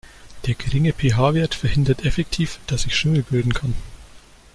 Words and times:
Der 0.47 0.55
geringe 0.55 0.93
PH-Wert 0.93 1.53
verhindert 1.53 2.05
effektiv, 2.05 2.59
dass 2.65 2.81
sich 2.81 2.95
Schimmel 2.95 3.21
bilden 3.21 3.53
kann. 3.53 3.75